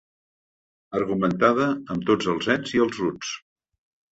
[0.99, 3.39] Argumentada amb tots els ets i els uts.